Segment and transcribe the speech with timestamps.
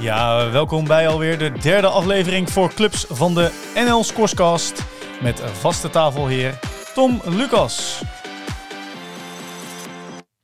[0.00, 4.84] Ja, welkom bij alweer de derde aflevering voor clubs van de NL Scorescast.
[5.22, 6.58] Met vaste tafelheer
[6.94, 8.02] Tom Lucas.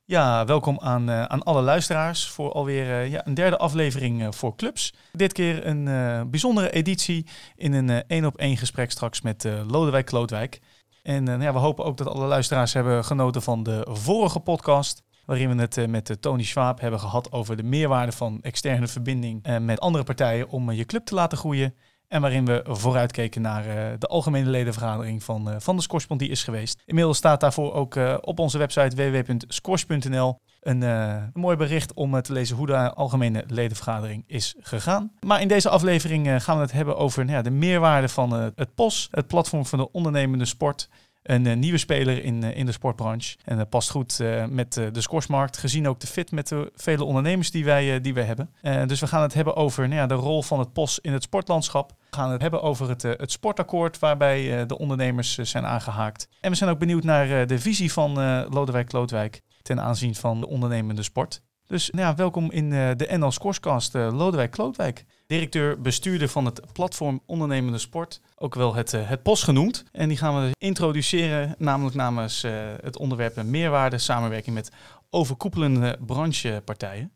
[0.05, 4.27] Ja, welkom aan, uh, aan alle luisteraars voor alweer uh, ja, een derde aflevering uh,
[4.31, 4.93] voor clubs.
[5.11, 10.59] Dit keer een bijzondere editie in een één op één gesprek straks met Lodewijk Klootwijk.
[11.03, 15.55] En ja, we hopen ook dat alle luisteraars hebben genoten van de vorige podcast waarin
[15.55, 19.47] we het uh, met uh, Tony Schwab hebben gehad over de meerwaarde van externe verbinding
[19.47, 21.75] uh, met andere partijen om je club te laten groeien.
[22.07, 23.63] En waarin we vooruitkeken naar
[23.99, 26.81] de algemene ledenvergadering van, van de Scoresbond die is geweest.
[26.85, 32.55] Inmiddels staat daarvoor ook op onze website www.scores.nl een, een, mooi bericht om te lezen
[32.55, 35.11] hoe de algemene ledenvergadering is gegaan.
[35.19, 38.75] Maar in deze aflevering gaan we het hebben over nou ja, de meerwaarde van het
[38.75, 40.89] POS, het platform van de ondernemende sport
[41.23, 43.37] een uh, nieuwe speler in, uh, in de sportbranche.
[43.43, 47.03] En dat past goed uh, met de scoresmarkt, gezien ook de fit met de vele
[47.03, 48.49] ondernemers die wij, die wij hebben.
[48.87, 51.23] dus we gaan het hebben over nou ja, de rol van het POS in het
[51.23, 51.89] sportlandschap.
[52.09, 56.27] We gaan het hebben over het, het sportakkoord waarbij de ondernemers zijn aangehaakt.
[56.39, 58.13] En we zijn ook benieuwd naar de visie van
[58.49, 61.41] Lodewijk Klootwijk ten aanzien van de ondernemende sport.
[61.67, 67.77] Dus nou welkom in de NL Scorescast, Lodewijk Klootwijk directeur bestuurder van het platform Ondernemende
[67.77, 69.83] Sport, ook wel het, uh, het POS genoemd.
[69.91, 72.41] En die gaan we introduceren, namelijk namens
[72.81, 74.71] het onderwerp meerwaarde samenwerking met
[75.09, 77.11] overkoepelende branchepartijen.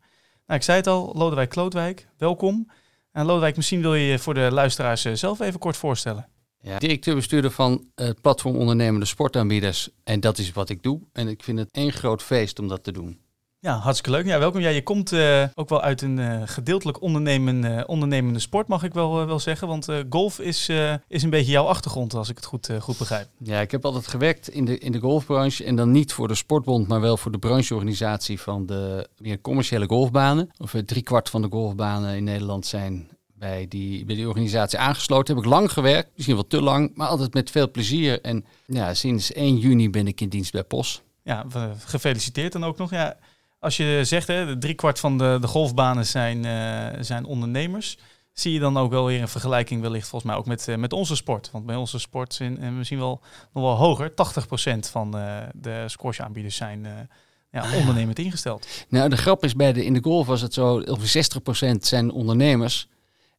[0.46, 2.70] Nou, ik zei het al, Lodewijk Klootwijk, welkom.
[3.12, 6.28] En Lodewijk, misschien wil je je voor de luisteraars zelf even kort voorstellen.
[6.62, 9.90] Ja, directeur-bestuurder van het platform Ondernemende Sportaanbieders.
[10.04, 11.02] En dat is wat ik doe.
[11.14, 13.20] En ik vind het één groot feest om dat te doen.
[13.60, 14.26] Ja, hartstikke leuk.
[14.26, 14.62] Ja, welkom.
[14.62, 18.84] Ja, je komt uh, ook wel uit een uh, gedeeltelijk ondernemen, uh, ondernemende sport, mag
[18.84, 19.68] ik wel, wel zeggen.
[19.68, 20.70] Want golf is,
[21.08, 23.28] is een beetje jouw achtergrond, als ik het goed, goed begrijp.
[23.38, 25.64] Ja, ik heb altijd gewerkt in de, in de golfbranche.
[25.64, 29.88] En dan niet voor de sportbond, maar wel voor de brancheorganisatie van de meer commerciële
[29.88, 30.50] golfbanen.
[30.58, 35.36] Of drie kwart van de golfbanen in Nederland zijn bij die, bij die organisatie aangesloten.
[35.36, 38.22] Heb ik lang gewerkt, misschien wel te lang, maar altijd met veel plezier.
[38.22, 41.02] En ja, sinds 1 juni ben ik in dienst bij POS.
[41.24, 41.46] Ja,
[41.86, 42.92] gefeliciteerd dan ook nog.
[42.92, 43.18] Ja,
[43.68, 47.98] als je zegt, hè, driekwart van de, de golfbanen zijn, uh, zijn ondernemers.
[48.34, 50.94] Zie je dan ook wel weer een vergelijking wellicht volgens mij ook met, uh, met
[50.94, 51.50] onze sport.
[51.52, 53.22] Want bij onze sport zijn en misschien wel
[53.54, 54.12] nog wel hoger.
[54.12, 54.14] 80%
[54.92, 57.10] van uh, de squashaanbieders zijn
[57.52, 58.68] ja, ah, ondernemend ingesteld.
[58.90, 61.26] Nou, de grap is bij de, in de golf was het zo, ongeveer
[61.74, 62.88] 60% zijn ondernemers.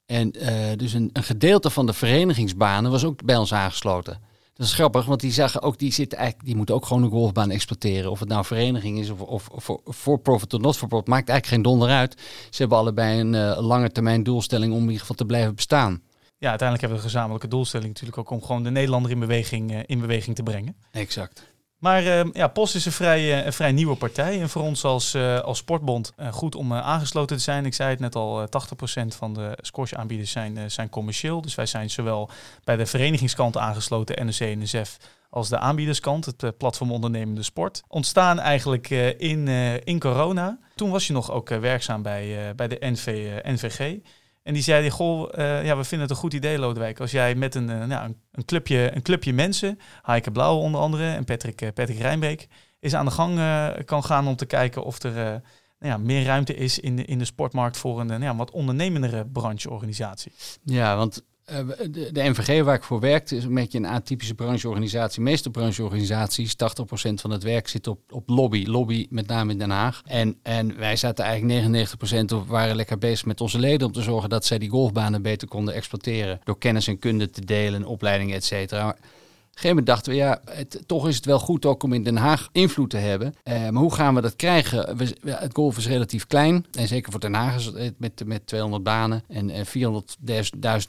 [0.06, 0.30] En
[0.76, 4.20] dus een, een gedeelte van de verenigingsbanen was ook bij ons aangesloten.
[4.58, 7.10] Dat is grappig, want die zeggen ook, die zitten eigenlijk, die moeten ook gewoon een
[7.10, 8.10] golfbaan exploiteren.
[8.10, 11.28] Of het nou vereniging is of, of, of for profit of not for profit, maakt
[11.28, 12.20] eigenlijk geen donder uit.
[12.50, 16.02] Ze hebben allebei een uh, lange termijn doelstelling om in ieder geval te blijven bestaan.
[16.38, 19.72] Ja, uiteindelijk hebben we een gezamenlijke doelstelling natuurlijk ook om gewoon de Nederlander in beweging,
[19.72, 20.76] uh, in beweging te brengen.
[20.90, 21.46] Exact.
[21.78, 24.40] Maar uh, ja, Post is een vrij, uh, een vrij nieuwe partij.
[24.40, 27.66] En voor ons als, uh, als sportbond goed om aangesloten te zijn.
[27.66, 28.46] Ik zei het net al, 80%
[29.08, 31.40] van de squash-aanbieders zijn, zijn commercieel.
[31.40, 32.30] Dus wij zijn zowel
[32.64, 34.96] bij de verenigingskant aangesloten, NEC en NSF,
[35.30, 37.82] als de aanbiederskant, het platform ondernemende sport.
[37.88, 39.48] Ontstaan eigenlijk in,
[39.84, 40.58] in corona.
[40.74, 43.96] Toen was je nog ook werkzaam bij, bij de NV, NVG.
[44.48, 47.00] En die zei, goh, uh, ja, we vinden het een goed idee, Lodewijk.
[47.00, 51.12] Als jij met een, uh, nou, een, clubje, een clubje mensen, Heike Blauw onder andere
[51.12, 52.48] en Patrick, uh, Patrick Rijnbeek,
[52.80, 53.40] is aan de gang
[53.84, 55.42] kan gaan om te kijken of er
[55.78, 59.26] nou ja, meer ruimte is in de, in de sportmarkt voor een nou wat ondernemendere
[59.26, 60.32] brancheorganisatie.
[60.62, 64.34] Ja, want eh, de, de, NVG waar ik voor werkte is een beetje een atypische
[64.34, 65.24] brancheorganisatie.
[65.24, 66.56] De meeste brancheorganisaties, 80%
[67.14, 68.64] van het werk zit op, op lobby.
[68.66, 70.02] Lobby met name in Den Haag.
[70.04, 71.96] En, en wij zaten eigenlijk
[72.32, 75.22] 99% of waren lekker bezig met onze leden om te zorgen dat zij die golfbanen
[75.22, 76.40] beter konden exploiteren.
[76.44, 78.96] Door kennis en kunde te delen, opleidingen, et cetera
[79.58, 82.16] gegeven moment dachten we, ja, het, toch is het wel goed ook om in Den
[82.16, 83.34] Haag invloed te hebben.
[83.44, 84.96] Uh, maar hoe gaan we dat krijgen?
[84.96, 86.66] We, het golf is relatief klein.
[86.72, 89.72] En zeker voor Den Haag is het met, met 200 banen en, en 400.000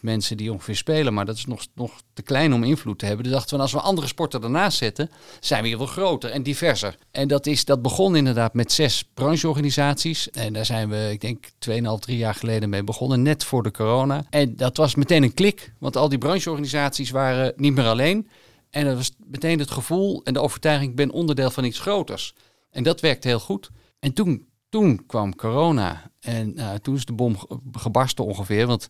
[0.01, 1.13] mensen die ongeveer spelen.
[1.13, 3.23] Maar dat is nog, nog te klein om invloed te hebben.
[3.23, 5.09] Dus dachten we, als we andere sporten ernaast zetten,
[5.39, 6.97] zijn we hier wel groter en diverser.
[7.11, 10.29] En dat, is, dat begon inderdaad met zes brancheorganisaties.
[10.29, 13.71] En daar zijn we, ik denk, 2,5, 3 jaar geleden mee begonnen, net voor de
[13.71, 14.25] corona.
[14.29, 18.27] En dat was meteen een klik, want al die brancheorganisaties waren niet meer alleen.
[18.69, 22.33] En dat was meteen het gevoel en de overtuiging, ik ben onderdeel van iets groters.
[22.71, 23.69] En dat werkte heel goed.
[23.99, 27.35] En toen, toen kwam corona en uh, toen is de bom
[27.71, 28.67] gebarsten ongeveer.
[28.67, 28.87] Want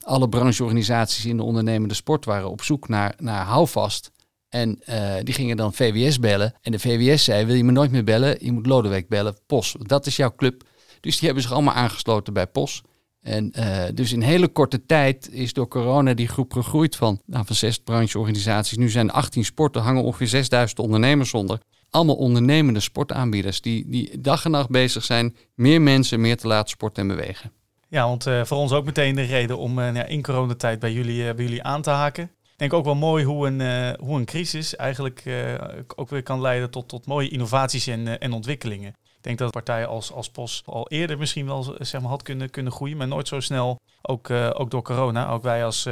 [0.00, 4.10] alle brancheorganisaties in de ondernemende sport waren op zoek naar, naar houvast.
[4.48, 6.54] En uh, die gingen dan VWS bellen.
[6.62, 8.44] En de VWS zei, wil je me nooit meer bellen?
[8.44, 9.76] Je moet Lodewijk bellen, POS.
[9.78, 10.62] Dat is jouw club.
[11.00, 12.82] Dus die hebben zich allemaal aangesloten bij POS.
[13.28, 17.46] En uh, dus in hele korte tijd is door corona die groep gegroeid van, nou,
[17.46, 18.76] van zes brancheorganisaties.
[18.76, 21.60] Nu zijn 18 sporten, hangen ongeveer 6000 ondernemers onder.
[21.90, 26.68] Allemaal ondernemende sportaanbieders die, die dag en nacht bezig zijn meer mensen meer te laten
[26.68, 27.52] sporten en bewegen.
[27.88, 31.34] Ja, want uh, voor ons ook meteen de reden om uh, in coronatijd bij jullie,
[31.34, 32.24] bij jullie aan te haken.
[32.24, 35.24] Ik denk ook wel mooi hoe een, hoe een crisis eigenlijk
[35.96, 38.94] ook weer kan leiden tot, tot mooie innovaties en, en ontwikkelingen.
[39.18, 42.50] Ik denk dat partijen als, als POS al eerder misschien wel zeg maar, had kunnen,
[42.50, 43.80] kunnen groeien, maar nooit zo snel.
[44.02, 45.30] Ook, ook door corona.
[45.30, 45.86] Ook wij als,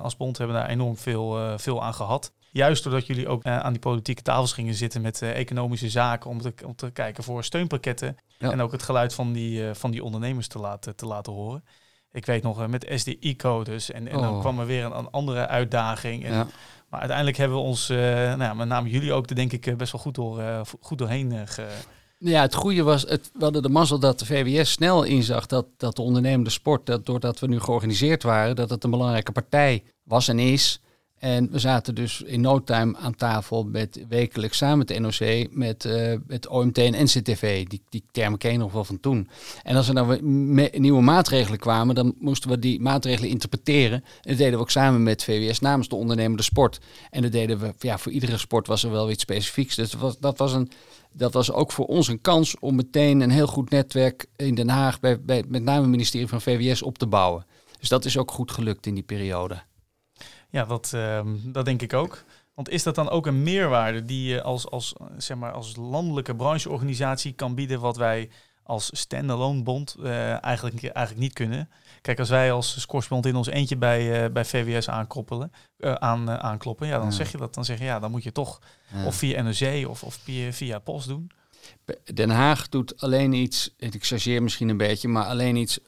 [0.00, 2.32] als bond hebben daar enorm veel, veel aan gehad.
[2.50, 6.54] Juist doordat jullie ook aan die politieke tafels gingen zitten met economische zaken om te,
[6.64, 8.16] om te kijken voor steunpakketten.
[8.38, 11.64] En ook het geluid van die, van die ondernemers te laten, te laten horen.
[12.12, 14.40] Ik weet nog met SDI-codes en, en dan oh.
[14.40, 16.24] kwam er weer een, andere uitdaging.
[16.24, 16.50] En,
[16.88, 20.14] Maar uiteindelijk hebben we ons, nou, met name jullie ook, denk ik, best wel goed,
[20.14, 20.42] door,
[20.80, 21.66] goed doorheen ge,
[22.18, 25.66] ja, het goede was, het, we hadden de mazzel dat de VWS snel inzag dat,
[25.76, 29.82] dat de ondernemende sport, dat doordat we nu georganiseerd waren, dat het een belangrijke partij
[30.02, 30.80] was en is.
[31.18, 35.46] En we zaten dus in no time aan tafel met wekelijks samen met de NOC,
[35.50, 37.66] met, uh, met OMT en NCTV.
[37.66, 39.28] Die, die termen ken je nog wel van toen.
[39.62, 40.18] En als er dan
[40.72, 44.04] nieuwe maatregelen kwamen, dan moesten we die maatregelen interpreteren.
[44.04, 46.80] En dat deden we ook samen met VWS namens de ondernemende sport.
[47.10, 49.74] En dat deden we, ja, voor iedere sport was er wel iets specifieks.
[49.74, 50.70] Dus dat was, dat was, een,
[51.12, 54.68] dat was ook voor ons een kans om meteen een heel goed netwerk in Den
[54.68, 57.46] Haag, bij, bij, met name het ministerie van VWS, op te bouwen.
[57.78, 59.62] Dus dat is ook goed gelukt in die periode.
[60.50, 62.24] Ja, dat, ehm, dat denk ik ook.
[62.54, 66.36] Want is dat dan ook een meerwaarde die je als, als, zeg maar, als landelijke
[66.36, 68.30] brancheorganisatie kan bieden, wat wij
[68.62, 71.68] als standalone bond uh, eigenlijk, eigenlijk niet kunnen?
[72.00, 76.30] Kijk, als wij als Scoresbond in ons eentje bij, uh, bij VWS aankoppelen, uh, aan,
[76.30, 77.54] aankloppen, ja, dan zeg je dat.
[77.54, 78.60] Dan zeg je ja, dan moet je toch
[79.06, 81.30] of via NOC of, of via, via post doen.
[82.14, 85.78] Den Haag doet alleen iets, ik chargeer misschien een beetje, maar alleen iets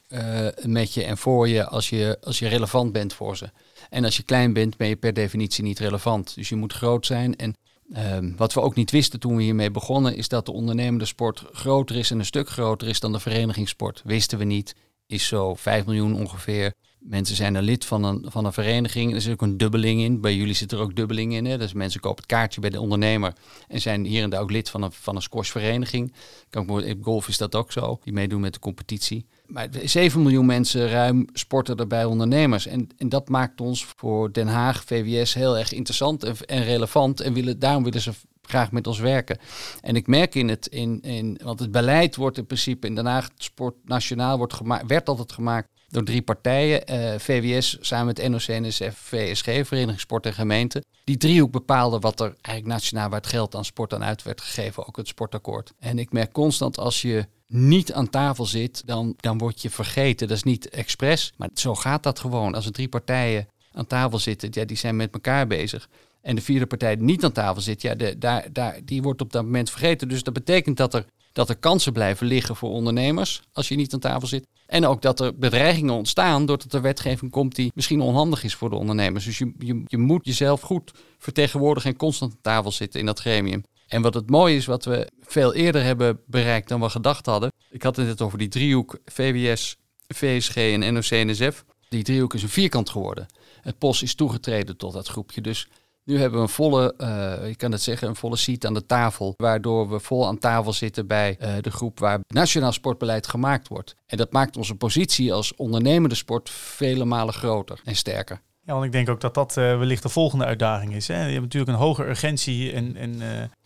[0.65, 3.49] met je en voor je als, je als je relevant bent voor ze.
[3.89, 6.35] En als je klein bent, ben je per definitie niet relevant.
[6.35, 7.35] Dus je moet groot zijn.
[7.35, 7.55] En
[7.93, 11.43] ehm, wat we ook niet wisten toen we hiermee begonnen, is dat de ondernemende sport
[11.51, 14.01] groter is en een stuk groter is dan de verenigingssport.
[14.05, 14.75] Wisten we niet.
[15.11, 16.73] Is zo 5 miljoen ongeveer.
[16.99, 19.13] Mensen zijn er lid van een, van een vereniging.
[19.13, 20.21] Er zit ook een dubbeling in.
[20.21, 21.45] Bij jullie zit er ook dubbeling in.
[21.45, 21.57] Hè?
[21.57, 23.33] Dus mensen kopen het kaartje bij de ondernemer.
[23.67, 26.13] En zijn hier en daar ook lid van een, van een squashvereniging.
[26.49, 27.99] Kan golf is dat ook zo.
[28.03, 32.67] Die meedoen met de competitie maar 7 miljoen mensen ruim sporten er bij ondernemers.
[32.67, 37.21] En, en dat maakt ons voor Den Haag, VWS, heel erg interessant en, en relevant.
[37.21, 38.11] En willen, daarom willen ze
[38.51, 39.37] graag met ons werken.
[39.81, 43.05] En ik merk in het, in, in, want het beleid wordt in principe in Den
[43.05, 46.85] Haag, sport nationaal wordt gemaakt, werd altijd gemaakt door drie partijen.
[46.85, 50.83] Eh, VWS samen met NOC, NSF, VSG, Vereniging Sport en Gemeente.
[51.03, 54.41] Die driehoek bepaalde wat er eigenlijk nationaal waar het geld aan sport aan uit werd
[54.41, 55.73] gegeven, ook het sportakkoord.
[55.79, 60.27] En ik merk constant als je niet aan tafel zit, dan, dan word je vergeten.
[60.27, 62.55] Dat is niet expres, maar zo gaat dat gewoon.
[62.55, 65.89] Als er drie partijen aan tafel zitten, ja, die zijn met elkaar bezig.
[66.21, 69.31] En de vierde partij niet aan tafel zit, ja, de, daar, daar, die wordt op
[69.31, 70.07] dat moment vergeten.
[70.07, 73.93] Dus dat betekent dat er, dat er kansen blijven liggen voor ondernemers als je niet
[73.93, 74.47] aan tafel zit.
[74.67, 78.69] En ook dat er bedreigingen ontstaan doordat er wetgeving komt die misschien onhandig is voor
[78.69, 79.25] de ondernemers.
[79.25, 83.19] Dus je, je, je moet jezelf goed vertegenwoordigen en constant aan tafel zitten in dat
[83.19, 83.63] gremium.
[83.87, 87.51] En wat het mooie is, wat we veel eerder hebben bereikt dan we gedacht hadden.
[87.69, 89.75] Ik had het net over die driehoek VWS,
[90.07, 91.63] VSG en NOC-NSF.
[91.89, 93.25] Die driehoek is een vierkant geworden.
[93.61, 95.41] Het POS is toegetreden tot dat groepje.
[95.41, 95.67] Dus
[96.03, 98.85] nu hebben we een volle, uh, ik kan het zeggen, een volle seat aan de
[98.85, 99.33] tafel.
[99.37, 103.95] Waardoor we vol aan tafel zitten bij uh, de groep waar nationaal sportbeleid gemaakt wordt.
[104.05, 108.41] En dat maakt onze positie als ondernemende sport vele malen groter en sterker.
[108.63, 111.07] Ja, want ik denk ook dat dat uh, wellicht de volgende uitdaging is.
[111.07, 111.25] Hè?
[111.25, 113.21] Je hebt natuurlijk een hoge urgentie en, en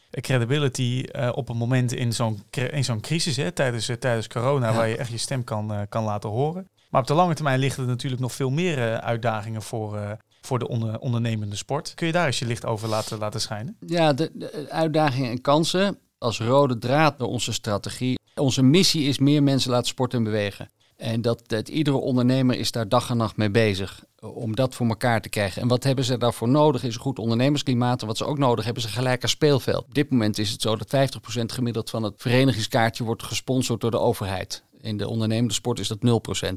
[0.09, 4.97] credibility op een moment in zo'n in zo'n crisis, hè, tijdens, tijdens corona, waar je
[4.97, 6.69] echt je stem kan, kan laten horen.
[6.89, 10.67] Maar op de lange termijn liggen er natuurlijk nog veel meer uitdagingen voor, voor de
[10.67, 11.93] onder, ondernemende sport.
[11.93, 13.77] Kun je daar eens je licht over laten, laten schijnen?
[13.79, 18.19] Ja, de, uitdagingen en kansen als rode draad door onze strategie.
[18.35, 20.69] Onze missie is meer mensen laten sporten en bewegen.
[20.95, 25.21] En dat, iedere ondernemer is daar dag en nacht mee bezig om dat voor elkaar
[25.21, 25.61] te krijgen.
[25.61, 26.83] En wat hebben ze daarvoor nodig?
[26.83, 28.01] Is een goed ondernemersklimaat.
[28.01, 29.85] En wat ze ook nodig hebben, is een gelijker speelveld.
[29.85, 31.11] Op dit moment is het zo dat
[31.41, 34.63] 50% gemiddeld van het verenigingskaartje wordt gesponsord door de overheid.
[34.81, 35.99] In de ondernemende sport is dat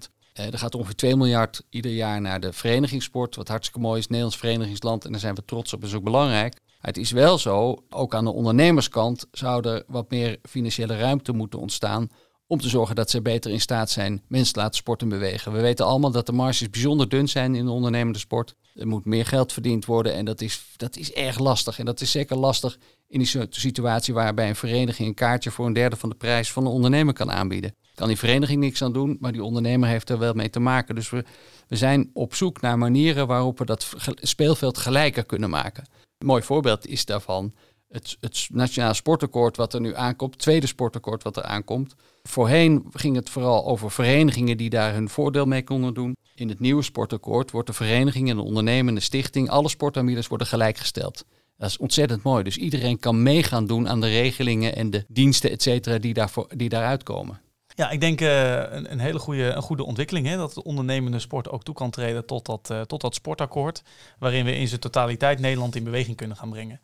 [0.09, 0.18] 0%.
[0.39, 4.07] Uh, er gaat ongeveer 2 miljard ieder jaar naar de verenigingssport, wat hartstikke mooi is,
[4.07, 5.05] Nederlands verenigingsland.
[5.05, 6.57] En daar zijn we trots op, dat is ook belangrijk.
[6.81, 11.59] Het is wel zo, ook aan de ondernemerskant zou er wat meer financiële ruimte moeten
[11.59, 12.09] ontstaan
[12.47, 15.53] om te zorgen dat ze beter in staat zijn mensen te laten sporten en bewegen.
[15.53, 18.55] We weten allemaal dat de marges bijzonder dun zijn in de ondernemende sport.
[18.75, 21.79] Er moet meer geld verdiend worden en dat is, dat is erg lastig.
[21.79, 22.79] En dat is zeker lastig
[23.09, 26.67] in die situatie waarbij een vereniging een kaartje voor een derde van de prijs van
[26.67, 27.75] een ondernemer kan aanbieden.
[27.99, 30.95] Kan die vereniging niks aan doen, maar die ondernemer heeft er wel mee te maken.
[30.95, 31.25] Dus we,
[31.69, 35.85] we zijn op zoek naar manieren waarop we dat speelveld gelijker kunnen maken.
[36.19, 37.55] Een mooi voorbeeld is daarvan
[37.89, 41.95] het, het Nationaal Sportakkoord wat er nu aankomt, tweede sportakkoord wat er aankomt.
[42.23, 46.17] Voorheen ging het vooral over verenigingen die daar hun voordeel mee konden doen.
[46.35, 51.25] In het nieuwe sportakkoord wordt de vereniging en de ondernemende stichting, alle sportaanbieders worden gelijkgesteld.
[51.57, 52.45] Dat is ontzettend mooi.
[52.45, 56.47] Dus iedereen kan meegaan doen aan de regelingen en de diensten, et cetera, die, daarvoor,
[56.57, 57.41] die daaruit komen.
[57.79, 60.27] Ja, ik denk uh, een, een, hele goede, een goede ontwikkeling.
[60.27, 60.37] Hè?
[60.37, 63.83] Dat de ondernemende sport ook toe kan treden tot dat, uh, tot dat sportakkoord.
[64.19, 66.81] Waarin we in zijn totaliteit Nederland in beweging kunnen gaan brengen.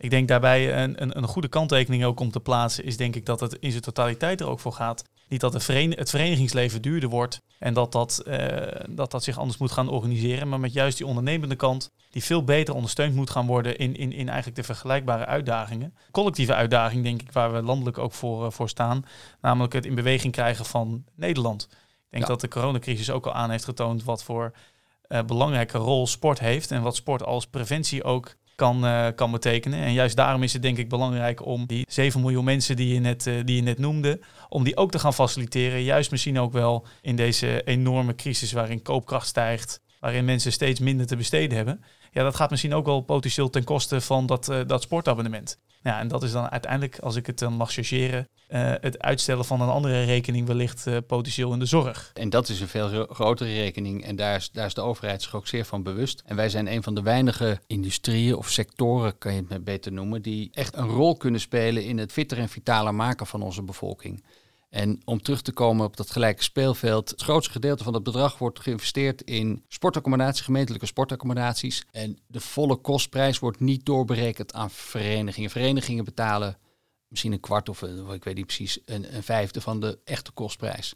[0.00, 3.26] Ik denk daarbij een, een, een goede kanttekening ook om te plaatsen, is denk ik
[3.26, 5.04] dat het in zijn totaliteit er ook voor gaat.
[5.28, 8.36] Niet dat de het verenigingsleven duurder wordt en dat dat, uh,
[8.88, 12.44] dat dat zich anders moet gaan organiseren, maar met juist die ondernemende kant, die veel
[12.44, 15.94] beter ondersteund moet gaan worden in, in, in eigenlijk de vergelijkbare uitdagingen.
[16.10, 19.04] Collectieve uitdaging, denk ik, waar we landelijk ook voor, uh, voor staan,
[19.40, 21.68] namelijk het in beweging krijgen van Nederland.
[21.70, 21.76] Ik
[22.10, 22.28] denk ja.
[22.28, 24.52] dat de coronacrisis ook al aan heeft getoond wat voor
[25.08, 29.80] uh, belangrijke rol sport heeft en wat sport als preventie ook kan, uh, kan betekenen.
[29.80, 33.00] En juist daarom is het denk ik belangrijk om die 7 miljoen mensen die je,
[33.00, 35.82] net, uh, die je net noemde, om die ook te gaan faciliteren.
[35.82, 41.06] Juist misschien ook wel in deze enorme crisis waarin koopkracht stijgt, waarin mensen steeds minder
[41.06, 41.84] te besteden hebben.
[42.10, 45.58] Ja, dat gaat misschien ook wel potentieel ten koste van dat, uh, dat sportabonnement.
[45.82, 49.44] Ja, en dat is dan uiteindelijk, als ik het dan mag chargeren, uh, het uitstellen
[49.44, 52.10] van een andere rekening wellicht uh, potentieel in de zorg.
[52.14, 55.34] En dat is een veel grotere rekening en daar is, daar is de overheid zich
[55.34, 56.22] ook zeer van bewust.
[56.26, 60.22] En wij zijn een van de weinige industrieën of sectoren, kan je het beter noemen,
[60.22, 64.24] die echt een rol kunnen spelen in het fitter en vitaler maken van onze bevolking.
[64.68, 68.38] En om terug te komen op dat gelijke speelveld, het grootste gedeelte van het bedrag
[68.38, 71.86] wordt geïnvesteerd in sportaccommodatie, gemeentelijke sportaccommodaties.
[71.90, 75.50] En de volle kostprijs wordt niet doorberekend aan verenigingen.
[75.50, 76.58] Verenigingen betalen
[77.08, 80.32] misschien een kwart of een, ik weet niet precies, een, een vijfde van de echte
[80.32, 80.94] kostprijs.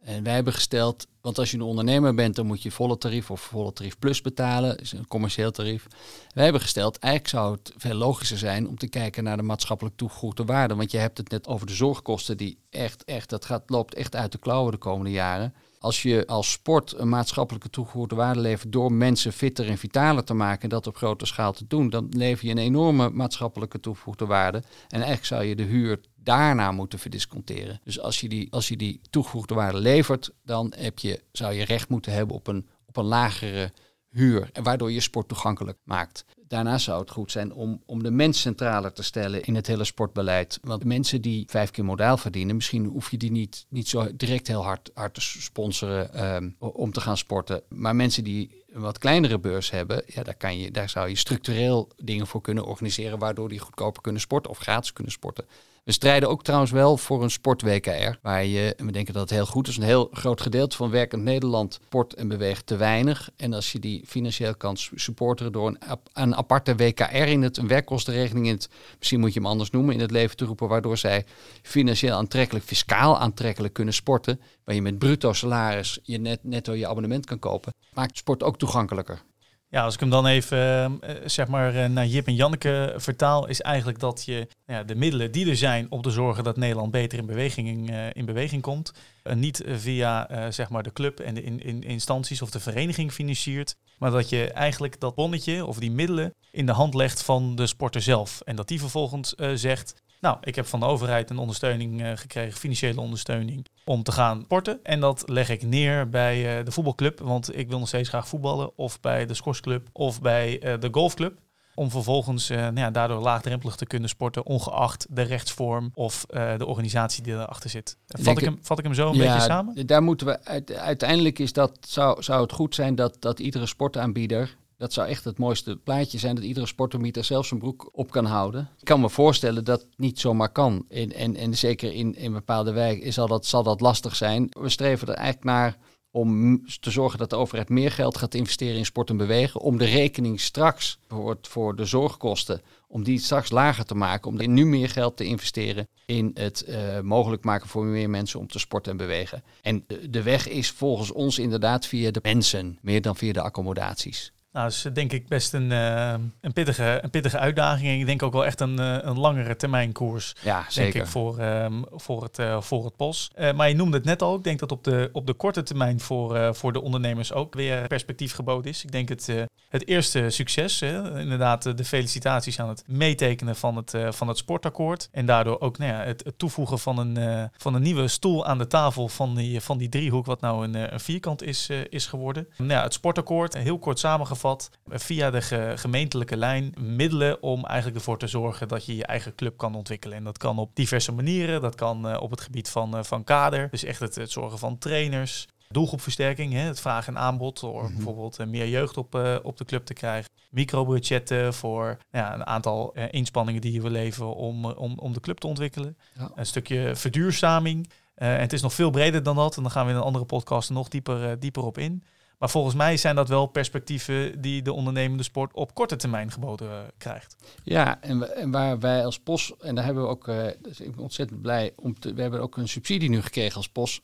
[0.00, 3.30] En wij hebben gesteld, want als je een ondernemer bent, dan moet je volle tarief
[3.30, 4.78] of volle tarief plus betalen.
[4.78, 5.86] Is een commercieel tarief.
[6.34, 9.96] Wij hebben gesteld, eigenlijk zou het veel logischer zijn om te kijken naar de maatschappelijk
[9.96, 10.74] toegevoegde waarde.
[10.74, 14.16] Want je hebt het net over de zorgkosten die echt, echt, dat gaat, loopt echt
[14.16, 15.54] uit de klauwen de komende jaren.
[15.78, 20.34] Als je als sport een maatschappelijke toegevoegde waarde levert door mensen fitter en vitaler te
[20.34, 24.26] maken en dat op grote schaal te doen, dan lever je een enorme maatschappelijke toegevoegde
[24.26, 24.58] waarde.
[24.58, 27.80] En eigenlijk zou je de huur daarna moeten verdisconteren.
[27.84, 31.64] Dus als je die, als je die toegevoegde waarde levert, dan heb je, zou je
[31.64, 33.72] recht moeten hebben op een, op een lagere
[34.10, 34.50] huur.
[34.62, 36.24] Waardoor je sport toegankelijk maakt.
[36.48, 39.84] Daarnaast zou het goed zijn om, om de mens centraler te stellen in het hele
[39.84, 40.58] sportbeleid.
[40.62, 44.46] Want mensen die vijf keer modaal verdienen, misschien hoef je die niet, niet zo direct
[44.46, 47.62] heel hard, hard te sponsoren um, om te gaan sporten.
[47.68, 51.16] Maar mensen die een wat kleinere beurs hebben, ja, daar, kan je, daar zou je
[51.16, 55.44] structureel dingen voor kunnen organiseren, waardoor die goedkoper kunnen sporten of gratis kunnen sporten.
[55.88, 59.30] We strijden ook trouwens wel voor een sport-WKR, waar je, en we denken dat het
[59.30, 63.30] heel goed is, een heel groot gedeelte van werkend Nederland sport en beweegt te weinig.
[63.36, 65.78] En als je die financieel kan supporteren door een,
[66.12, 68.68] een aparte WKR in het, een werkkostenregeling in het,
[68.98, 71.24] misschien moet je hem anders noemen, in het leven te roepen, waardoor zij
[71.62, 76.88] financieel aantrekkelijk, fiscaal aantrekkelijk kunnen sporten, waar je met bruto salaris je net, netto je
[76.88, 79.22] abonnement kan kopen, maakt sport ook toegankelijker.
[79.70, 80.58] Ja, als ik hem dan even
[81.04, 84.84] uh, zeg maar uh, naar Jip en Janneke vertaal, is eigenlijk dat je nou ja,
[84.84, 88.24] de middelen die er zijn om te zorgen dat Nederland beter in beweging, uh, in
[88.24, 88.92] beweging komt,
[89.34, 93.76] niet via zeg maar de club en de in, in instanties of de vereniging financiert,
[93.98, 97.66] maar dat je eigenlijk dat bonnetje of die middelen in de hand legt van de
[97.66, 98.40] sporter zelf.
[98.40, 102.58] En dat die vervolgens zegt, nou, ik heb van de overheid een ondersteuning uh, gekregen,
[102.58, 104.80] financiële ondersteuning, om te gaan sporten.
[104.82, 108.28] En dat leg ik neer bij uh, de voetbalclub, want ik wil nog steeds graag
[108.28, 108.78] voetballen.
[108.78, 111.38] Of bij de squashclub of bij uh, de golfclub.
[111.74, 116.24] Om vervolgens nou ja, daardoor laagdrempelig te kunnen sporten, ongeacht de rechtsvorm of
[116.56, 117.96] de organisatie die erachter zit.
[118.06, 119.86] Vat ik, hem, vat ik hem zo een ja, beetje samen?
[119.86, 120.44] Daar moeten we
[120.74, 125.24] uiteindelijk is dat, zou, zou het goed zijn dat, dat iedere sportaanbieder dat zou echt
[125.24, 128.68] het mooiste plaatje zijn dat iedere sportermieter zelf zijn broek op kan houden.
[128.78, 130.84] Ik kan me voorstellen dat niet zomaar kan.
[130.88, 134.46] En, en, en zeker in, in bepaalde wijken zal dat, zal dat lastig zijn.
[134.50, 135.76] We streven er eigenlijk naar
[136.10, 139.60] om te zorgen dat de overheid meer geld gaat investeren in sport en bewegen.
[139.60, 144.30] Om de rekening straks voor, voor de zorgkosten, om die straks lager te maken.
[144.30, 148.46] Om nu meer geld te investeren in het uh, mogelijk maken voor meer mensen om
[148.46, 149.42] te sporten en bewegen.
[149.62, 153.42] En de, de weg is volgens ons inderdaad via de mensen, meer dan via de
[153.42, 154.32] accommodaties.
[154.58, 157.88] Nou, dat is denk ik best een, uh, een, pittige, een pittige uitdaging.
[157.88, 160.34] En ik denk ook wel echt een, uh, een langere termijn koers.
[160.42, 160.92] Ja, zeker.
[160.92, 163.30] Denk ik, voor, um, voor, het, uh, voor het POS.
[163.54, 164.36] maar je noemde het net al.
[164.36, 167.86] Ik denk dat op de, op de korte termijn voor, voor de ondernemers ook weer
[167.86, 168.84] perspectief geboden is.
[168.84, 169.28] Ik denk het
[169.68, 170.80] het eerste succes.
[170.80, 171.20] Hè?
[171.20, 175.08] Inderdaad, de felicitaties aan het meetekenen van het, van het sportakkoord.
[175.12, 178.66] En daardoor ook nou ja, het, toevoegen van een, van een nieuwe stoel aan de
[178.66, 182.48] tafel van die, van die driehoek, wat nou een, een vierkant is, is geworden.
[182.56, 188.18] Nou ja, het sportakkoord, heel kort samengevat, via de gemeentelijke lijn middelen om eigenlijk ervoor
[188.18, 190.16] te zorgen dat je je eigen club kan ontwikkelen.
[190.16, 191.60] En dat kan op diverse manieren.
[191.60, 196.52] Dat kan op het gebied van, van kader, dus echt het zorgen van trainers, doelgroepversterking,
[196.52, 197.94] hè, het vraag en aanbod, door mhm.
[197.94, 200.30] bijvoorbeeld uh, meer jeugd op, uh, op de club te krijgen.
[200.50, 205.38] Microbudgetten voor ja, een aantal uh, inspanningen die wil leveren om, om, om de club
[205.38, 205.96] te ontwikkelen.
[206.34, 207.90] Een stukje verduurzaming.
[208.14, 209.56] en het is nog veel breder dan dat.
[209.56, 212.02] En dan gaan we in een andere podcast nog dieper, dieper op in.
[212.38, 216.90] Maar volgens mij zijn dat wel perspectieven die de ondernemende sport op korte termijn geboden
[216.98, 217.36] krijgt.
[217.64, 220.24] Ja, en, en, waar wij als POS, en daar hebben we ook,
[220.62, 223.68] dus ik ben ontzettend blij om te, we hebben ook een subsidie nu gekregen als
[223.68, 224.00] POS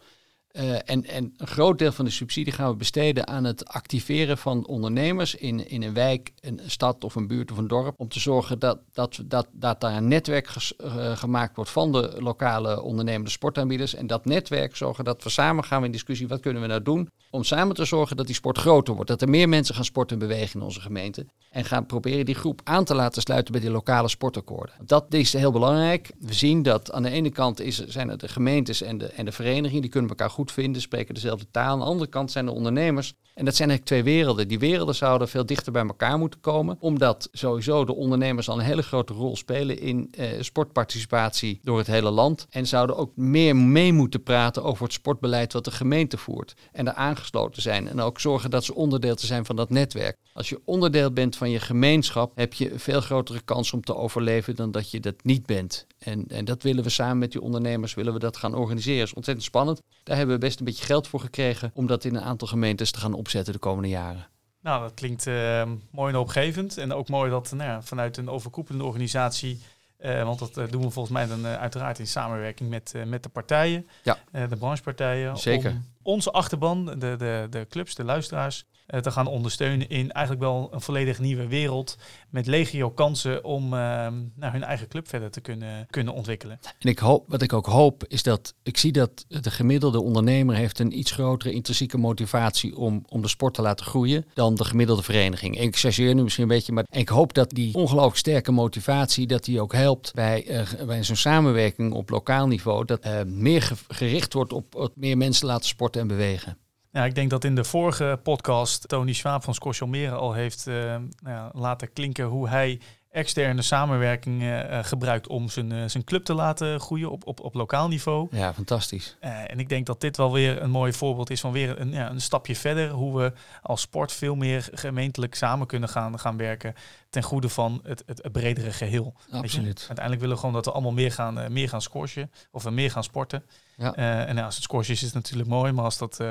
[0.56, 4.38] uh, en, en een groot deel van de subsidie gaan we besteden aan het activeren
[4.38, 7.94] van ondernemers in, in een wijk, een stad of een buurt of een dorp.
[7.96, 10.48] Om te zorgen dat, dat, dat, dat daar een netwerk
[10.84, 13.94] uh, gemaakt wordt van de lokale ondernemende sportaanbieders.
[13.94, 17.08] En dat netwerk zorgen dat we samen gaan in discussie, wat kunnen we nou doen?
[17.34, 19.10] Om samen te zorgen dat die sport groter wordt.
[19.10, 21.26] Dat er meer mensen gaan sporten en bewegen in onze gemeente.
[21.50, 24.74] En gaan proberen die groep aan te laten sluiten bij die lokale sportakkoorden.
[24.86, 26.10] Dat is heel belangrijk.
[26.18, 29.24] We zien dat aan de ene kant is, zijn het de gemeentes en de, en
[29.24, 31.72] de verenigingen, die kunnen elkaar goed vinden, spreken dezelfde taal.
[31.72, 33.14] Aan de andere kant zijn de ondernemers.
[33.34, 34.48] En dat zijn eigenlijk twee werelden.
[34.48, 38.64] Die werelden zouden veel dichter bij elkaar moeten komen, omdat sowieso de ondernemers al een
[38.64, 42.46] hele grote rol spelen in eh, sportparticipatie door het hele land.
[42.50, 46.54] En zouden ook meer mee moeten praten over het sportbeleid wat de gemeente voert.
[46.72, 47.88] En daar aangesloten zijn.
[47.88, 50.16] En ook zorgen dat ze onderdeel te zijn van dat netwerk.
[50.32, 53.96] Als je onderdeel bent van je gemeenschap, heb je een veel grotere kans om te
[53.96, 55.86] overleven dan dat je dat niet bent.
[55.98, 58.98] En, en dat willen we samen met die ondernemers willen we dat gaan organiseren.
[58.98, 59.82] Dat is ontzettend spannend.
[60.02, 62.90] Daar hebben we best een beetje geld voor gekregen om dat in een aantal gemeentes
[62.90, 64.28] te gaan opzetten de komende jaren.
[64.60, 66.78] Nou, dat klinkt uh, mooi en opgevend.
[66.78, 69.60] En ook mooi dat nou ja, vanuit een overkoepelende organisatie
[70.00, 73.22] uh, want dat uh, doen we volgens mij dan uh, uiteraard in samenwerking met, met
[73.22, 74.18] de partijen, ja.
[74.48, 75.36] de branchepartijen.
[75.36, 75.70] Zeker.
[75.70, 80.44] Om onze achterban, de, de, de clubs, de luisteraars, uh, te gaan ondersteunen in eigenlijk
[80.44, 81.96] wel een volledig nieuwe wereld.
[82.30, 86.58] Met legio kansen om uh, nou, hun eigen club verder te kunnen, kunnen ontwikkelen.
[86.78, 90.54] En ik hoop, wat ik ook hoop, is dat ik zie dat de gemiddelde ondernemer
[90.54, 94.64] heeft een iets grotere intrinsieke motivatie om, om de sport te laten groeien dan de
[94.64, 95.60] gemiddelde vereniging.
[95.60, 99.44] Ik chargeer nu misschien een beetje, maar ik hoop dat die ongelooflijk sterke motivatie, dat
[99.44, 104.32] die ook helpt bij, uh, bij zo'n samenwerking op lokaal niveau, dat uh, meer gericht
[104.32, 106.58] wordt op, op meer mensen laten sporten en bewegen.
[106.90, 110.74] Ja, ik denk dat in de vorige podcast Tony Schwab van Scorch al heeft uh,
[110.74, 112.80] nou ja, laten klinken hoe hij
[113.14, 117.54] externe samenwerking uh, gebruikt om zijn, uh, zijn club te laten groeien op, op, op
[117.54, 118.28] lokaal niveau.
[118.30, 119.16] Ja, fantastisch.
[119.20, 122.10] en ik denk dat dit wel weer een mooi voorbeeld is van weer een, ja,
[122.10, 122.90] een stapje verder.
[122.90, 126.74] Hoe we als sport veel meer gemeentelijk samen kunnen gaan, gaan werken
[127.10, 129.14] ten goede van het, het, het bredere geheel.
[129.30, 129.78] Absoluut.
[129.78, 132.90] Uiteindelijk willen we gewoon dat we allemaal meer gaan, meer gaan scorchen of we meer
[132.90, 133.44] gaan sporten.
[133.76, 133.94] Ja.
[134.26, 135.72] en als het squash is, is het natuurlijk mooi.
[135.72, 136.24] Maar als dat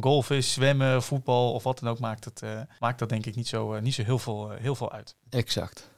[0.00, 2.42] golf is, zwemmen, voetbal of wat dan ook, maakt, het,
[2.78, 5.16] maakt dat denk ik niet zo, niet zo heel, veel, heel veel uit.
[5.30, 5.94] Exact.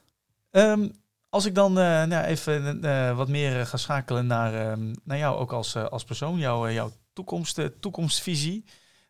[0.51, 0.91] Um,
[1.29, 5.37] als ik dan uh, nou, even uh, wat meer ga schakelen naar, uh, naar jou
[5.37, 8.65] ook als, als persoon, jou, jouw toekomst, toekomstvisie.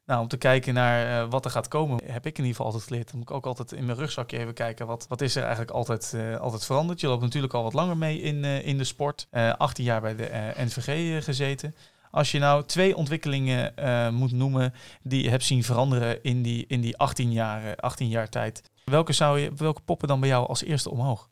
[0.05, 2.83] Nou, om te kijken naar wat er gaat komen, heb ik in ieder geval altijd
[2.83, 3.07] geleerd.
[3.07, 5.71] Dan moet ik ook altijd in mijn rugzakje even kijken, wat, wat is er eigenlijk
[5.71, 6.99] altijd, altijd veranderd.
[6.99, 9.27] Je loopt natuurlijk al wat langer mee in, in de sport.
[9.57, 11.75] 18 jaar bij de NVG gezeten.
[12.11, 13.73] Als je nou twee ontwikkelingen
[14.13, 18.29] moet noemen die je hebt zien veranderen in die, in die 18 jaar, 18 jaar
[18.29, 18.61] tijd.
[18.83, 21.28] Welke, zou je, welke poppen dan bij jou als eerste omhoog?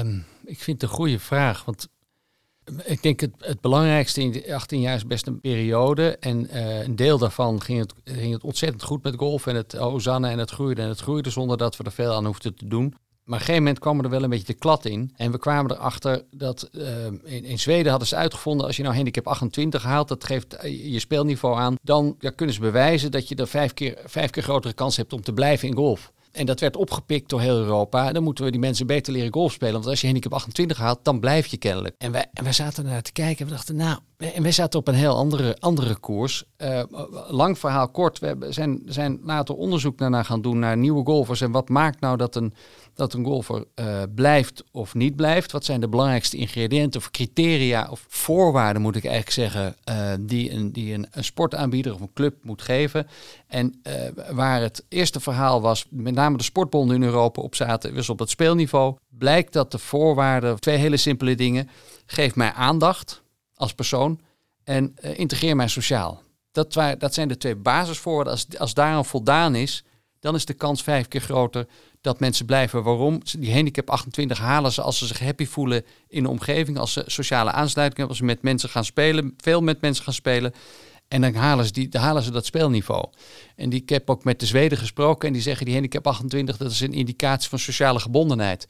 [0.00, 1.64] Um, ik vind het een goede vraag.
[1.64, 1.88] Want
[2.84, 6.16] ik denk het, het belangrijkste in de 18 jaar is best een periode.
[6.20, 9.46] En uh, een deel daarvan ging het, ging het ontzettend goed met golf.
[9.46, 12.26] En het Ozanne en het groeide en het groeide zonder dat we er veel aan
[12.26, 12.94] hoefden te doen.
[13.26, 15.12] Maar op een gegeven moment kwam er wel een beetje de klad in.
[15.16, 18.66] En we kwamen erachter dat uh, in, Zweden hadden ze uitgevonden...
[18.66, 21.74] als je nou handicap 28 haalt, dat geeft eh, je speelniveau aan...
[21.82, 25.32] dan kunnen ze bewijzen dat je er keer, vijf keer grotere kans hebt om te
[25.32, 26.12] blijven in golf.
[26.36, 28.12] En dat werd opgepikt door heel Europa.
[28.12, 29.74] Dan moeten we die mensen beter leren golf spelen.
[29.74, 31.94] Want als je handicap 28 haalt, dan blijf je kennelijk.
[31.98, 34.78] En wij, en wij zaten naar te kijken en we dachten, nou, en wij zaten
[34.78, 36.44] op een heel andere, andere koers.
[36.58, 36.82] Uh,
[37.28, 41.40] lang verhaal kort, we zijn, zijn later onderzoek daarna gaan doen naar nieuwe golfers.
[41.40, 42.54] En wat maakt nou dat een,
[42.96, 45.52] dat een golfer uh, blijft of niet blijft?
[45.52, 50.50] Wat zijn de belangrijkste ingrediënten of criteria of voorwaarden, moet ik eigenlijk zeggen, uh, die,
[50.50, 53.06] een, die een, sportaanbieder of een club moet geven?
[53.46, 53.82] En
[54.30, 58.18] waar het eerste verhaal was, met name de sportbonden in Europa op zaten, was op
[58.18, 58.96] het speelniveau.
[59.08, 61.68] Blijkt dat de voorwaarden, twee hele simpele dingen,
[62.06, 63.22] geef mij aandacht
[63.54, 64.20] als persoon
[64.64, 66.22] en integreer mij sociaal.
[66.52, 68.32] Dat, dat zijn de twee basisvoorwaarden.
[68.32, 69.84] Als, als daaraan voldaan is,
[70.20, 71.66] dan is de kans vijf keer groter
[72.06, 72.82] dat mensen blijven.
[72.82, 73.20] Waarom?
[73.38, 77.02] Die handicap 28 halen ze als ze zich happy voelen in de omgeving, als ze
[77.06, 80.54] sociale aansluiting hebben, als ze met mensen gaan spelen, veel met mensen gaan spelen.
[81.08, 83.04] En dan halen ze, die, dan halen ze dat speelniveau.
[83.56, 86.56] En die, ik heb ook met de Zweden gesproken en die zeggen die handicap 28,
[86.56, 88.66] dat is een indicatie van sociale gebondenheid.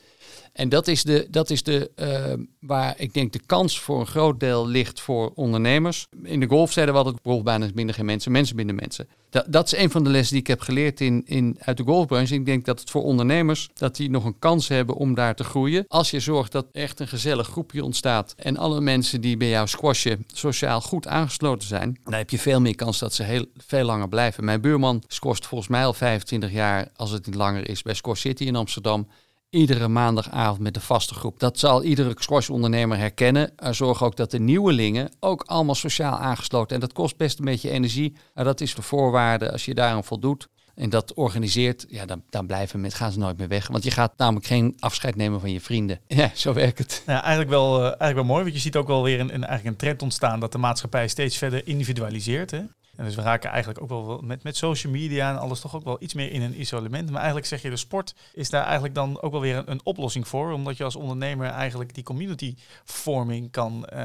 [0.53, 4.07] En dat is, de, dat is de, uh, waar ik denk de kans voor een
[4.07, 6.07] groot deel ligt voor ondernemers.
[6.23, 9.09] In de golf zeiden we altijd, is minder geen mensen, mensen binnen mensen.
[9.31, 11.83] Dat, dat is een van de lessen die ik heb geleerd in, in, uit de
[11.83, 12.35] golfbranche.
[12.35, 15.45] Ik denk dat het voor ondernemers, dat die nog een kans hebben om daar te
[15.45, 15.85] groeien.
[15.89, 19.69] Als je zorgt dat echt een gezellig groepje ontstaat en alle mensen die bij jou
[19.69, 23.85] squashen sociaal goed aangesloten zijn, dan heb je veel meer kans dat ze heel, veel
[23.85, 24.45] langer blijven.
[24.45, 28.21] Mijn buurman scoort volgens mij al 25 jaar, als het niet langer is, bij Squash
[28.21, 29.09] City in Amsterdam
[29.51, 31.41] iedere maandagavond met een vaste groep.
[31.41, 33.53] Dat zal iedere squash-ondernemer herkennen.
[33.71, 36.75] Zorg ook dat de nieuwelingen ook allemaal sociaal aangesloten.
[36.75, 38.17] En dat kost best een beetje energie.
[38.35, 40.49] Maar dat is de voorwaarde als je daaraan voldoet.
[40.75, 43.69] En dat organiseert, ja, dan, dan blijven mensen, gaan ze nooit meer weg.
[43.69, 46.01] Want je gaat namelijk geen afscheid nemen van je vrienden.
[46.07, 47.03] Ja, zo werkt het.
[47.07, 49.45] Ja, eigenlijk, wel, uh, eigenlijk wel mooi, want je ziet ook wel weer een, een,
[49.45, 52.51] eigenlijk een trend ontstaan dat de maatschappij steeds verder individualiseert.
[52.51, 52.63] Hè?
[52.97, 55.85] En dus we raken eigenlijk ook wel met, met social media en alles toch ook
[55.85, 57.09] wel iets meer in een isolement.
[57.11, 59.81] Maar eigenlijk zeg je, de sport is daar eigenlijk dan ook wel weer een, een
[59.85, 60.53] oplossing voor.
[60.53, 62.55] Omdat je als ondernemer eigenlijk die community
[62.85, 63.99] vorming kan, uh,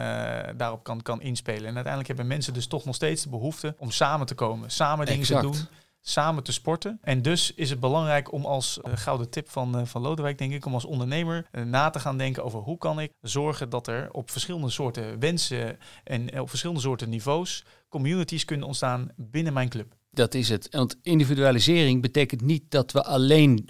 [0.58, 1.66] daarop kan, kan inspelen.
[1.66, 5.06] En uiteindelijk hebben mensen dus toch nog steeds de behoefte om samen te komen, samen
[5.06, 5.68] dingen te doen
[6.02, 7.00] samen te sporten.
[7.02, 10.54] En dus is het belangrijk om als uh, gouden tip van, uh, van Lodewijk, denk
[10.54, 13.88] ik, om als ondernemer uh, na te gaan denken over hoe kan ik zorgen dat
[13.88, 19.70] er op verschillende soorten wensen en op verschillende soorten niveaus communities kunnen ontstaan binnen mijn
[19.70, 19.96] club.
[20.12, 20.68] Dat is het.
[20.72, 23.70] Want individualisering betekent niet dat we alleen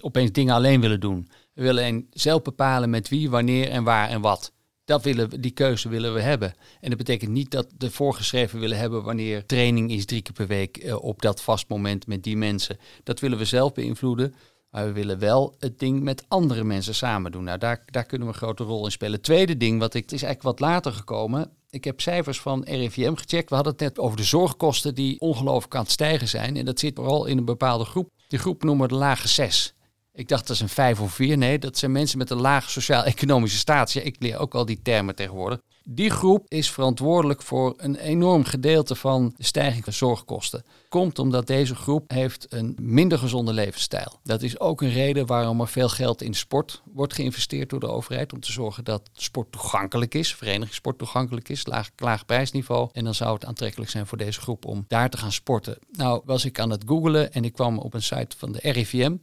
[0.00, 1.28] opeens dingen alleen willen doen.
[1.54, 4.52] We willen zelf bepalen met wie, wanneer en waar en wat.
[4.84, 6.54] Dat willen die keuze willen we hebben.
[6.80, 10.46] En dat betekent niet dat we voorgeschreven willen hebben wanneer training is drie keer per
[10.46, 12.78] week uh, op dat vast moment met die mensen.
[13.02, 14.34] Dat willen we zelf beïnvloeden.
[14.70, 17.44] Maar we willen wel het ding met andere mensen samen doen.
[17.44, 19.20] Nou, daar, daar kunnen we een grote rol in spelen.
[19.20, 21.50] Tweede ding, wat ik, het is eigenlijk wat later gekomen.
[21.70, 23.48] Ik heb cijfers van RIVM gecheckt.
[23.48, 26.56] We hadden het net over de zorgkosten die ongelooflijk aan het stijgen zijn.
[26.56, 28.10] En dat zit vooral in een bepaalde groep.
[28.28, 29.74] Die groep noemen we de lage zes.
[30.14, 31.38] Ik dacht dat is een vijf of vier.
[31.38, 33.92] Nee, dat zijn mensen met een lage sociaal-economische status.
[33.92, 35.60] Ja, ik leer ook al die termen tegenwoordig.
[35.84, 40.64] Die groep is verantwoordelijk voor een enorm gedeelte van de stijging van zorgkosten.
[40.88, 44.18] Komt omdat deze groep heeft een minder gezonde levensstijl.
[44.22, 47.88] Dat is ook een reden waarom er veel geld in sport wordt geïnvesteerd door de
[47.88, 48.32] overheid.
[48.32, 52.88] Om te zorgen dat sport toegankelijk is, verenigingssport toegankelijk is, laag, laag prijsniveau.
[52.92, 55.78] En dan zou het aantrekkelijk zijn voor deze groep om daar te gaan sporten.
[55.92, 59.16] Nou was ik aan het googelen en ik kwam op een site van de RIVM.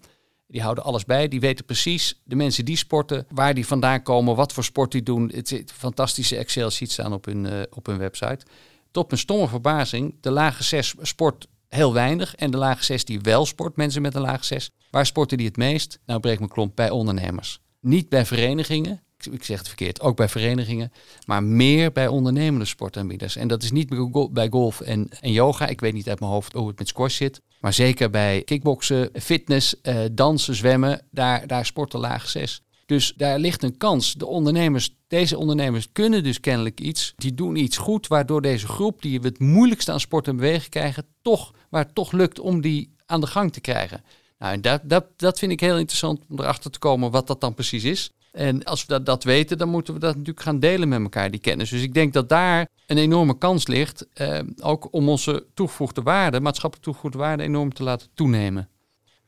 [0.52, 1.28] Die houden alles bij.
[1.28, 5.04] Die weten precies de mensen die sporten, waar die vandaan komen, wat voor sport die
[5.04, 5.32] doen.
[5.34, 8.46] Het is fantastische Excel-sheets staan op hun, uh, op hun website.
[8.92, 12.36] Tot mijn stomme verbazing, de lage 6 sport heel weinig.
[12.36, 15.48] En de lage 6 die wel sport, mensen met een lage 6, waar sporten die
[15.48, 16.00] het meest?
[16.06, 17.60] Nou, breek mijn klomp bij ondernemers.
[17.80, 20.92] Niet bij verenigingen, ik zeg het verkeerd, ook bij verenigingen,
[21.26, 23.36] maar meer bij ondernemende sportaanbieders.
[23.36, 23.90] En dat is niet
[24.32, 25.68] bij golf en, en yoga.
[25.68, 27.42] Ik weet niet uit mijn hoofd hoe het met squash zit.
[27.60, 32.62] Maar zeker bij kickboksen, fitness, eh, dansen, zwemmen, daar, daar sporten laag 6.
[32.86, 34.14] Dus daar ligt een kans.
[34.14, 37.14] De ondernemers, deze ondernemers kunnen dus kennelijk iets.
[37.16, 40.70] Die doen iets goed, waardoor deze groep, die we het moeilijkste aan sport en bewegen
[40.70, 44.04] krijgen, toch, waar toch lukt om die aan de gang te krijgen.
[44.38, 47.42] Nou, en dat, dat, dat vind ik heel interessant om erachter te komen wat dat
[47.42, 48.12] dan precies is.
[48.32, 51.32] En als we dat, dat weten, dan moeten we dat natuurlijk gaan delen met elkaar,
[51.32, 51.70] die kennis.
[51.70, 56.40] Dus ik denk dat daar een enorme kans ligt, eh, ook om onze toegevoegde waarde,
[56.40, 58.70] maatschappelijk toegevoegde waarde, enorm te laten toenemen.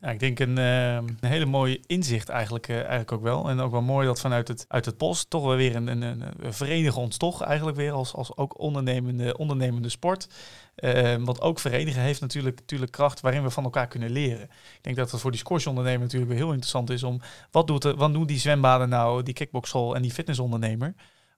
[0.01, 3.49] Ja, ik denk een, uh, een hele mooie inzicht eigenlijk, uh, eigenlijk ook wel.
[3.49, 6.53] En ook wel mooi dat vanuit het, uit het post toch weer een, een, een,
[6.53, 10.27] verenigen ons toch eigenlijk weer als, als ook ondernemende, ondernemende sport.
[10.75, 14.43] Uh, want ook verenigen heeft natuurlijk, natuurlijk kracht waarin we van elkaar kunnen leren.
[14.43, 17.81] Ik denk dat het voor die squash-ondernemer natuurlijk weer heel interessant is om wat, doet
[17.81, 20.93] de, wat doen die zwembaden nou, die kickboxschool en die fitnessondernemer.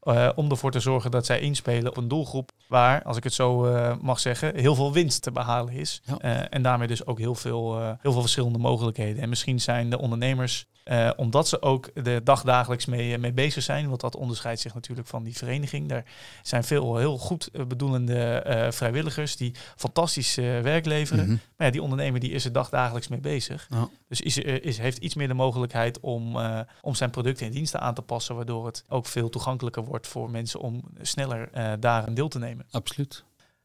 [0.05, 3.33] Uh, om ervoor te zorgen dat zij inspelen op een doelgroep waar, als ik het
[3.33, 6.01] zo uh, mag zeggen, heel veel winst te behalen is.
[6.05, 6.17] Ja.
[6.21, 9.21] Uh, en daarmee dus ook heel veel, heel veel verschillende mogelijkheden.
[9.21, 10.65] En misschien zijn de ondernemers
[11.15, 13.87] omdat ze ook de dagdagelijks mee, mee bezig zijn.
[13.87, 15.89] Want dat onderscheidt zich natuurlijk van die vereniging.
[15.89, 16.05] Daar
[16.41, 21.23] zijn veel heel goed bedoelende vrijwilligers die fantastisch werk leveren.
[21.23, 21.39] Mm -hmm.
[21.57, 23.69] Maar ja, die ondernemer die is er dagdagelijks mee bezig.
[24.07, 26.37] Dus is, is, heeft iets meer de mogelijkheid om,
[26.81, 28.35] om zijn producten en diensten aan te passen.
[28.35, 32.65] Waardoor het ook veel toegankelijker wordt voor mensen om sneller daar een deel te nemen.
[32.71, 33.23] Absoluut.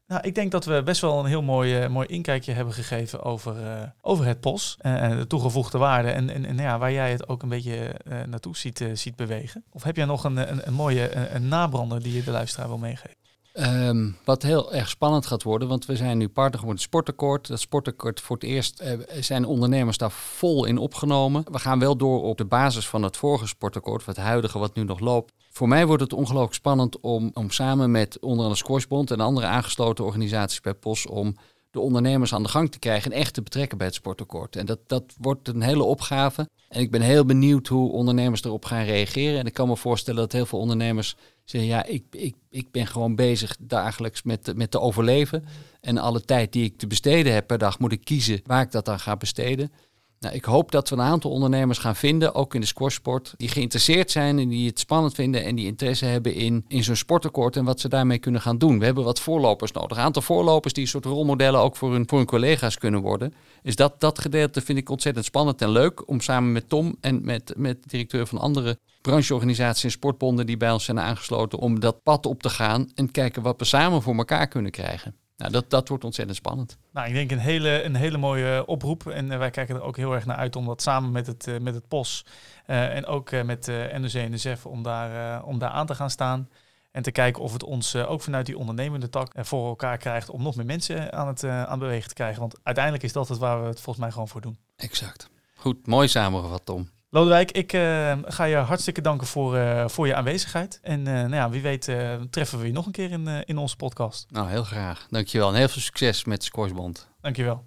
[0.09, 3.23] Nou, ik denk dat we best wel een heel mooi, uh, mooi inkijkje hebben gegeven
[3.23, 6.91] over, uh, over het POS en uh, de toegevoegde waarde en, en, en ja, waar
[6.91, 9.63] jij het ook een beetje naartoe ziet, ziet bewegen.
[9.71, 12.67] Of heb jij nog een, een, een mooie een, een nabrander die je de luisteraar
[12.67, 13.17] wil meegeven?
[13.53, 17.47] Ehm, wat heel erg spannend gaat worden, want we zijn nu partner geworden sportakkoord.
[17.47, 21.43] Dat sportakkoord voor het eerst uh, zijn ondernemers daar vol in opgenomen.
[21.51, 24.83] We gaan wel door op de basis van het vorige sportakkoord, het huidige wat nu
[24.83, 25.33] nog loopt.
[25.49, 29.47] Voor mij wordt het ongelooflijk spannend om, om samen met onder andere Squashbond en andere
[29.47, 31.35] aangesloten organisaties bij POS om
[31.71, 34.55] de ondernemers aan de gang te krijgen en echt te betrekken bij het sportakkoord.
[34.55, 36.49] En dat, dat wordt een hele opgave.
[36.69, 39.39] En ik ben heel benieuwd hoe ondernemers erop gaan reageren.
[39.39, 42.87] En ik kan me voorstellen dat heel veel ondernemers zeggen, ja, ik, ik, ik ben
[42.87, 45.45] gewoon bezig dagelijks met, met te overleven.
[45.81, 48.71] En alle tijd die ik te besteden heb per dag moet ik kiezen waar ik
[48.71, 49.71] dat dan ga besteden.
[50.19, 53.49] Nou, ik hoop dat we een aantal ondernemers gaan vinden, ook in de squashsport, die
[53.49, 57.55] geïnteresseerd zijn en die het spannend vinden en die interesse hebben in, in zo'n sportakkoord
[57.55, 58.79] en wat ze daarmee kunnen gaan doen.
[58.79, 59.97] We hebben wat voorlopers nodig.
[59.97, 63.33] Een aantal voorlopers die een soort rolmodellen ook voor hun, voor hun collega's kunnen worden.
[63.63, 67.25] Dus dat, dat gedeelte vind ik ontzettend spannend en leuk om samen met Tom en
[67.25, 71.79] met, met de directeur van andere brancheorganisaties en sportbonden die bij ons zijn aangesloten, om
[71.79, 75.15] dat pad op te gaan en kijken wat we samen voor elkaar kunnen krijgen.
[75.39, 76.77] Nou, dat, dat wordt ontzettend spannend.
[76.91, 79.07] Nou, ik denk een hele, een hele mooie oproep.
[79.07, 81.47] En eh, wij kijken er ook heel erg naar uit om dat samen met het,
[81.47, 82.25] uh, met het POS
[82.67, 86.49] uh, en ook met NOC en ZEF om daar, om daar aan te gaan staan.
[86.91, 90.43] En te kijken of het ons ook vanuit die ondernemende tak voor elkaar krijgt om
[90.43, 92.39] nog meer mensen aan het aan bewegen te krijgen.
[92.39, 94.57] Want uiteindelijk is dat het waar we het volgens mij gewoon voor doen.
[94.75, 95.29] Exact.
[95.55, 96.89] Goed, mooi samengevat Tom.
[97.11, 100.79] Lodewijk, ik uh, ga je hartstikke danken voor, uh, voor je aanwezigheid.
[100.81, 101.91] En uh, nou ja, wie weet
[102.29, 104.25] treffen we je nog een keer in, in onze podcast.
[104.31, 105.07] Nou, heel graag.
[105.09, 105.49] Dankjewel.
[105.49, 107.09] En heel veel succes met Scoresbond.
[107.21, 107.63] Dankjewel.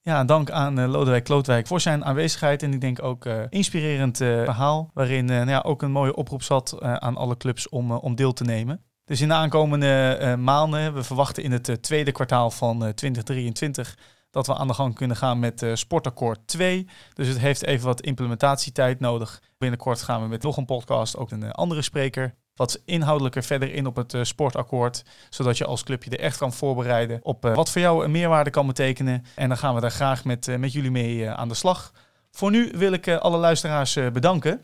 [0.00, 2.62] Ja, dank aan Lodewijk Klootwijk voor zijn aanwezigheid.
[2.62, 7.16] En ik denk ook inspirerend verhaal, waarin nou ja, ook een mooie oproep zat aan
[7.16, 8.84] alle clubs om, om deel te nemen.
[9.04, 13.96] Dus in de aankomende maanden, we verwachten in het tweede kwartaal van 2023
[14.34, 16.86] dat we aan de gang kunnen gaan met uh, Sportakkoord 2.
[17.12, 19.42] Dus het heeft even wat implementatietijd nodig.
[19.58, 23.74] Binnenkort gaan we met nog een podcast, ook een uh, andere spreker, wat inhoudelijker verder
[23.74, 25.04] in op het uh, sportakkoord.
[25.30, 28.66] Zodat je als clubje er echt kan voorbereiden op wat voor jou een meerwaarde kan
[28.66, 29.24] betekenen.
[29.34, 31.92] En dan gaan we daar graag met, met jullie mee aan de slag.
[32.30, 34.62] Voor nu wil ik alle luisteraars bedanken.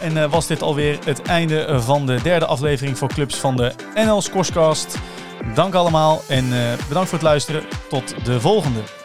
[0.00, 4.20] En was dit alweer het einde van de derde aflevering voor clubs van de NL
[4.20, 4.98] Scorescast.
[5.54, 7.62] Dank allemaal en uh, bedankt voor het luisteren.
[7.88, 8.99] Tot de volgende.